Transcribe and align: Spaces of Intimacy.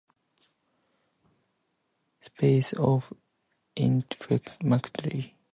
Spaces 2.21 2.73
of 2.73 3.13
Intimacy. 3.75 5.35